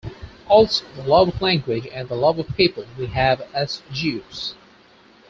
[0.47, 4.55] Also, the love of language and the love of people we have as Jews.